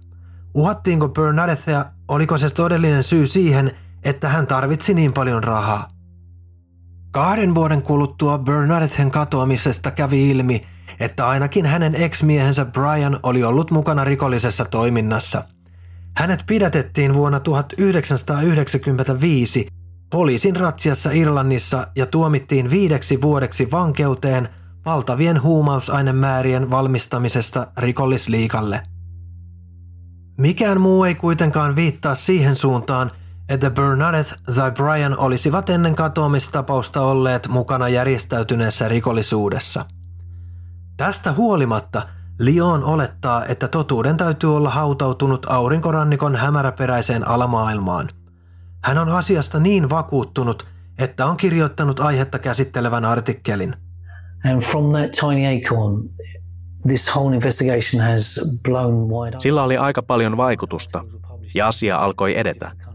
[0.55, 3.71] Uhattiinko Bernadettea, oliko se todellinen syy siihen,
[4.03, 5.96] että hän tarvitsi niin paljon rahaa?
[7.17, 10.67] Kahden vuoden kuluttua Bernadetten katoamisesta kävi ilmi,
[10.99, 15.43] että ainakin hänen ex-miehensä Brian oli ollut mukana rikollisessa toiminnassa.
[16.17, 19.67] Hänet pidätettiin vuonna 1995
[20.11, 24.49] poliisin ratsiassa Irlannissa ja tuomittiin viideksi vuodeksi vankeuteen
[24.85, 28.81] valtavien huumausainemäärien valmistamisesta rikollisliikalle.
[30.37, 33.11] Mikään muu ei kuitenkaan viittaa siihen suuntaan,
[33.49, 39.85] että Bernadette tai Brian olisivat ennen katoamistapausta olleet mukana järjestäytyneessä rikollisuudessa.
[40.97, 42.01] Tästä huolimatta
[42.39, 48.09] Lyon olettaa, että totuuden täytyy olla hautautunut aurinkorannikon hämäräperäiseen alamaailmaan.
[48.83, 50.67] Hän on asiasta niin vakuuttunut,
[50.99, 53.75] että on kirjoittanut aihetta käsittelevän artikkelin.
[54.51, 56.09] And from that tiny acorn,
[56.87, 61.03] this whole investigation has blown wide Sillä oli aika paljon vaikutusta,
[61.55, 62.71] ja asia alkoi edetä–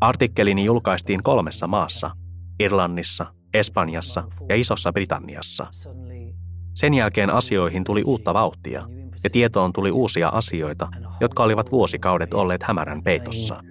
[0.00, 2.10] Artikkelini julkaistiin kolmessa maassa,
[2.60, 5.66] Irlannissa, Espanjassa ja Isossa Britanniassa.
[6.74, 8.82] Sen jälkeen asioihin tuli uutta vauhtia
[9.24, 10.88] ja tietoon tuli uusia asioita,
[11.20, 13.62] jotka olivat vuosikaudet olleet hämärän peitossa.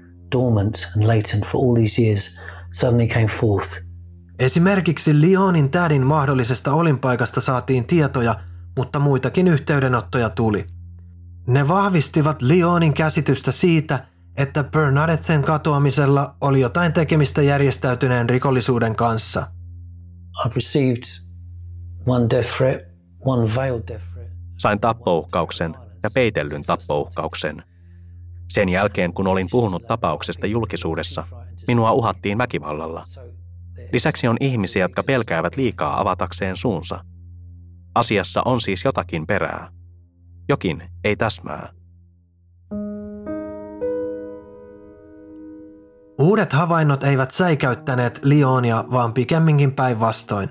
[4.40, 8.36] Esimerkiksi Lyonin tädin mahdollisesta olinpaikasta saatiin tietoja,
[8.78, 10.66] mutta muitakin yhteydenottoja tuli.
[11.48, 19.47] Ne vahvistivat Lyonin käsitystä siitä, että Bernadetten katoamisella oli jotain tekemistä järjestäytyneen rikollisuuden kanssa.
[24.58, 27.63] Sain tappouhkauksen ja peitellyn tappouhkauksen.
[28.50, 31.28] Sen jälkeen, kun olin puhunut tapauksesta julkisuudessa,
[31.67, 33.06] minua uhattiin väkivallalla.
[33.93, 37.06] Lisäksi on ihmisiä, jotka pelkäävät liikaa avatakseen suunsa.
[37.95, 39.69] Asiassa on siis jotakin perää.
[40.50, 41.77] Jokin ei täsmää.
[46.19, 50.49] Uudet havainnot eivät säikäyttäneet Lionia, vaan pikemminkin päinvastoin.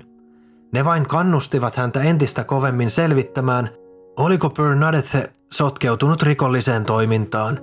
[0.73, 3.69] Ne vain kannustivat häntä entistä kovemmin selvittämään,
[4.17, 7.59] oliko Bernadette sotkeutunut rikolliseen toimintaan.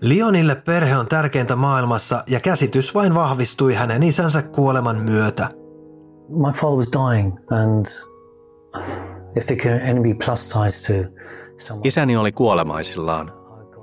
[0.00, 5.48] Lionille perhe on tärkeintä maailmassa ja käsitys vain vahvistui hänen isänsä kuoleman myötä.
[6.28, 7.86] My father was dying and
[9.36, 13.32] if there only be plus sides to Isäni oli kuolemaisillaan,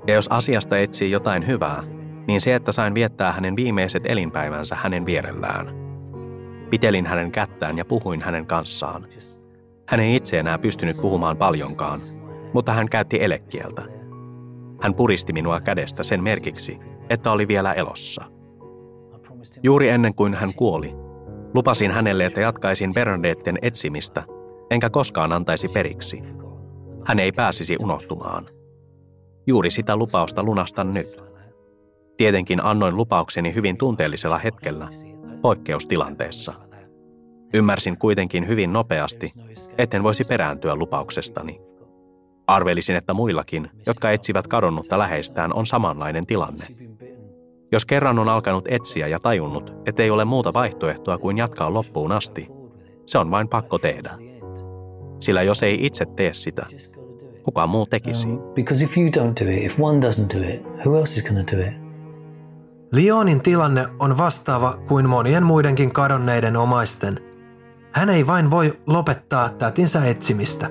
[0.06, 1.82] ja jos asiasta etsii jotain hyvää,
[2.26, 5.66] niin se, että sain viettää hänen viimeiset elinpäivänsä hänen vierellään.
[6.70, 9.06] Pitelin hänen kättään ja puhuin hänen kanssaan.
[9.88, 12.00] Hän ei itse enää pystynyt puhumaan paljonkaan,
[12.52, 13.82] mutta hän käytti elekieltä.
[14.80, 16.78] Hän puristi minua kädestä sen merkiksi,
[17.10, 18.24] että oli vielä elossa.
[19.62, 20.94] Juuri ennen kuin hän kuoli,
[21.54, 24.22] lupasin hänelle, että jatkaisin Bernadetten etsimistä,
[24.70, 26.22] enkä koskaan antaisi periksi.
[27.04, 28.46] Hän ei pääsisi unohtumaan.
[29.46, 31.33] Juuri sitä lupausta lunastan nyt.
[32.16, 34.88] Tietenkin annoin lupaukseni hyvin tunteellisella hetkellä,
[35.42, 36.54] poikkeustilanteessa.
[37.54, 39.32] Ymmärsin kuitenkin hyvin nopeasti,
[39.78, 41.60] etten voisi perääntyä lupauksestani.
[42.46, 46.64] Arvelisin, että muillakin, jotka etsivät kadonnutta läheistään, on samanlainen tilanne.
[47.72, 52.48] Jos kerran on alkanut etsiä ja tajunnut, ettei ole muuta vaihtoehtoa kuin jatkaa loppuun asti,
[53.06, 54.10] se on vain pakko tehdä.
[55.20, 56.66] Sillä jos ei itse tee sitä,
[57.42, 58.28] kuka muu tekisi?
[58.54, 61.48] Because if you don't do it, if one doesn't do it, who else is going
[61.48, 61.83] to do it?
[62.94, 67.20] Leonin tilanne on vastaava kuin monien muidenkin kadonneiden omaisten.
[67.92, 70.70] Hän ei vain voi lopettaa tätinsä etsimistä.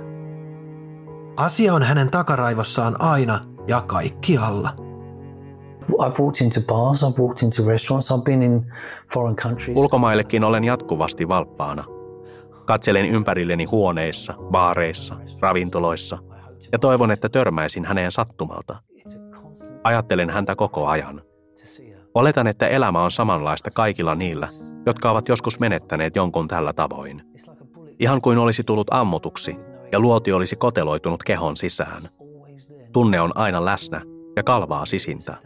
[1.35, 4.75] Asia on hänen takaraivossaan aina ja kaikkialla.
[5.83, 8.73] I've walked into bars, I've walked into restaurants, I've been in
[9.13, 9.77] foreign countries.
[9.77, 11.83] Ulkomaillekin olen jatkuvasti valppaana.
[12.65, 16.17] Katselen ympärilleni huoneissa, baareissa, ravintoloissa
[16.71, 18.75] ja toivon, että törmäisin häneen sattumalta.
[19.83, 21.21] Ajattelen häntä koko ajan.
[22.15, 24.47] Oletan, että elämä on samanlaista kaikilla niillä,
[24.85, 27.21] jotka ovat joskus menettäneet jonkun tällä tavoin.
[27.99, 29.55] Ihan kuin olisi tullut ammutuksi
[29.93, 32.01] ja luoti olisi koteloitunut kehon sisään.
[32.91, 34.01] Tunne on aina läsnä
[34.35, 35.37] ja kalvaa sisintä.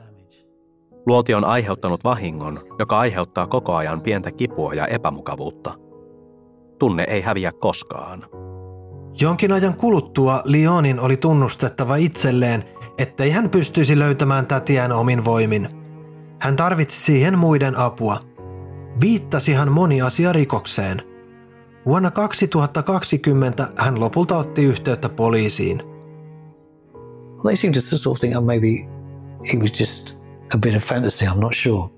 [1.05, 5.73] Luoti on aiheuttanut vahingon, joka aiheuttaa koko ajan pientä kipua ja epämukavuutta.
[6.79, 8.25] Tunne ei häviä koskaan.
[9.21, 12.63] Jonkin ajan kuluttua Leonin oli tunnustettava itselleen,
[12.97, 15.76] ettei hän pystyisi löytämään tätiään omin voimin.
[16.39, 18.19] Hän tarvitsi siihen muiden apua.
[19.01, 21.01] Viittasi hän moni asia rikokseen.
[21.85, 25.83] Vuonna 2020 hän lopulta otti yhteyttä poliisiin.
[27.37, 28.67] Well, they seem to sort of think, maybe
[29.53, 30.19] it was just
[30.55, 31.89] a bit of fantasy, I'm not sure.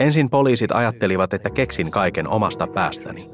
[0.00, 3.30] Ensin poliisit ajattelivat, että keksin kaiken omasta päästäni.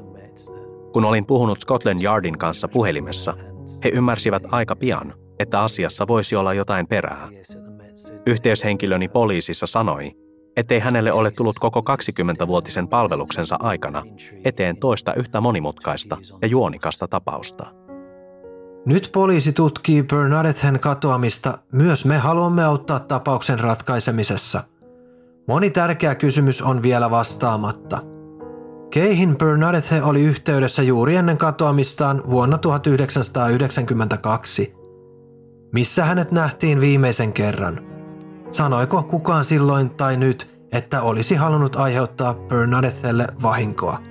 [0.93, 3.33] Kun olin puhunut Scotland Yardin kanssa puhelimessa,
[3.83, 7.27] he ymmärsivät aika pian, että asiassa voisi olla jotain perää.
[8.25, 10.11] Yhteyshenkilöni poliisissa sanoi,
[10.55, 14.03] ettei hänelle ole tullut koko 20-vuotisen palveluksensa aikana
[14.45, 17.65] eteen toista yhtä monimutkaista ja juonikasta tapausta.
[18.85, 21.57] Nyt poliisi tutkii Bernadette'n katoamista.
[21.71, 24.63] Myös me haluamme auttaa tapauksen ratkaisemisessa.
[25.47, 28.01] Moni tärkeä kysymys on vielä vastaamatta.
[28.89, 34.73] Keihin Bernadette oli yhteydessä juuri ennen katoamistaan vuonna 1992.
[35.73, 37.94] Missä hänet nähtiin viimeisen kerran?
[38.55, 44.01] Sanoiko kukaan silloin tai nyt, että olisi halunnut aiheuttaa Bernadettelle vahinkoa?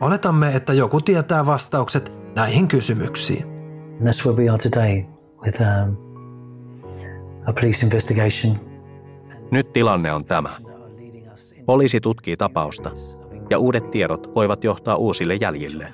[0.00, 3.44] Oletamme, että joku tietää vastaukset näihin kysymyksiin.
[4.00, 5.04] And that's where we are today
[5.44, 5.96] with um,
[7.46, 8.60] a police investigation.
[9.50, 10.50] Nyt tilanne on tämä.
[11.66, 12.90] Poliisi tutkii tapausta
[13.50, 15.92] ja uudet tiedot voivat johtaa uusille jäljille.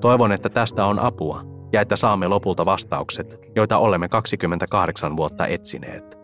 [0.00, 6.15] Toivon, että tästä on apua ja että saamme lopulta vastaukset, joita olemme 28 vuotta etsineet.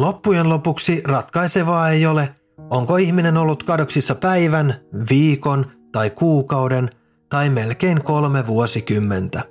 [0.00, 2.28] Loppujen lopuksi ratkaisevaa ei ole,
[2.70, 4.74] onko ihminen ollut kadoksissa päivän,
[5.10, 6.88] viikon tai kuukauden
[7.28, 9.42] tai melkein kolme vuosikymmentä.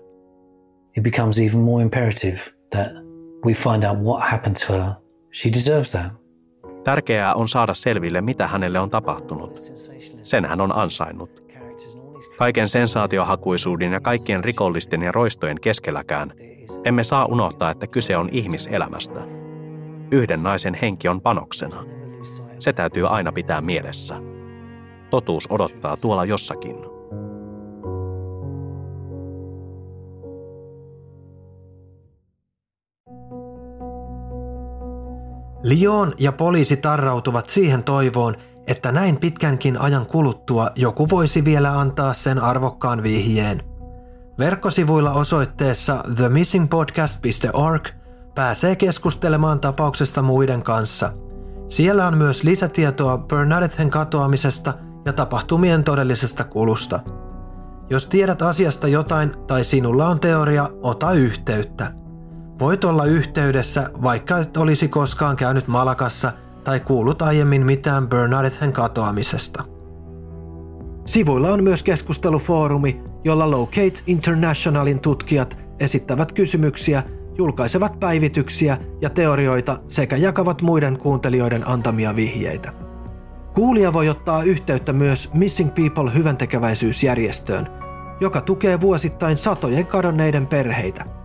[0.97, 2.39] It becomes even more imperative
[2.70, 2.88] that
[3.45, 4.91] we find out what happened to her.
[5.41, 6.12] She deserves that.
[6.84, 9.60] Tärkeää on saada selville, mitä hänelle on tapahtunut.
[10.24, 11.43] Sen hän on ansainnut.
[12.38, 16.34] Kaiken sensaatiohakuisuuden ja kaikkien rikollisten ja roistojen keskelläkään
[16.86, 19.39] emme saa unohtaa, että kyse on ihmiselämästä.
[20.12, 21.84] Yhden naisen henki on panoksena.
[22.60, 24.16] Se täytyy aina pitää mielessä.
[25.10, 26.76] Totuus odottaa tuolla jossakin.
[35.64, 38.36] Lyon ja poliisi tarrautuvat siihen toivoon,
[38.68, 43.64] että näin pitkänkin ajan kuluttua joku voisi vielä antaa sen arvokkaan vihjeen.
[44.39, 47.99] Verkkosivuilla osoitteessa themissingpodcast.org
[48.36, 51.14] pääsee keskustelemaan tapauksesta muiden kanssa.
[51.70, 54.74] Siellä on myös lisätietoa Bernadetten katoamisesta
[55.06, 57.00] ja tapahtumien todellisesta kulusta.
[57.90, 61.92] Jos tiedät asiasta jotain tai sinulla on teoria, ota yhteyttä.
[62.60, 66.32] Voit olla yhteydessä, vaikka et olisi koskaan käynyt Malakassa
[66.64, 69.64] tai kuullut aiemmin mitään Bernadetten katoamisesta.
[71.06, 77.04] Sivuilla on myös keskustelufoorumi, jolla Locate Internationalin tutkijat esittävät kysymyksiä,
[77.40, 82.72] julkaisevat päivityksiä ja teorioita sekä jakavat muiden kuuntelijoiden antamia vihjeitä.
[83.54, 87.68] Kuulija voi ottaa yhteyttä myös Missing People hyväntekeväisyysjärjestöön,
[88.20, 91.06] joka tukee vuosittain satojen kadonneiden perheitä–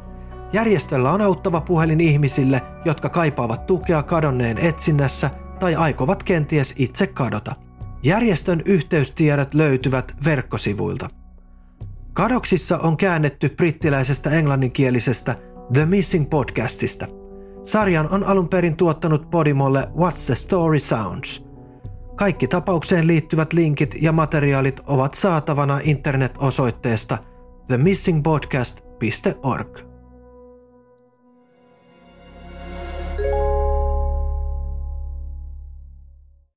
[0.55, 7.53] Järjestöllä on auttava puhelin ihmisille, jotka kaipaavat tukea kadonneen etsinnässä tai aikovat kenties itse kadota.
[8.03, 11.09] Järjestön yhteystiedot löytyvät verkkosivuilta.
[12.13, 15.37] Kadoksissa on käännetty brittiläisestä englanninkielisestä
[15.73, 17.07] The Missing podcastista.
[17.65, 21.45] Sarjan on alun perin tuottanut Podimolle What's the Story Sounds.
[22.17, 27.19] Kaikki tapaukseen liittyvät linkit ja materiaalit ovat saatavana internet-osoitteesta
[27.69, 29.94] themissingpodcast.com www.yle.org.